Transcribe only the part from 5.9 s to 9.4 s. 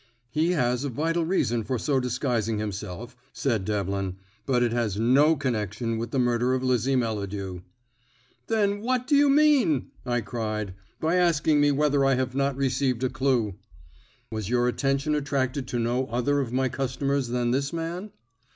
with the murder of Lizzie Melladew." "Then what do you